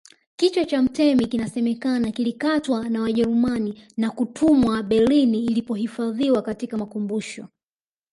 [0.35, 7.47] Kichwa cha mtemi kinasemekana kilikatwa na Wajerumani na kutumwa Berlin kilipohifadhiwa katika makumbusho